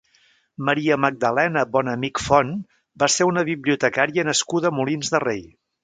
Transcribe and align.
Maria 0.69 0.95
Magdalena 1.03 1.63
Bonamich 1.75 2.23
Font 2.29 2.55
va 3.05 3.13
ser 3.17 3.29
una 3.33 3.45
bibliotecària 3.53 4.27
nascuda 4.33 4.73
a 4.73 4.77
Molins 4.81 5.15
de 5.17 5.25
Rei. 5.29 5.47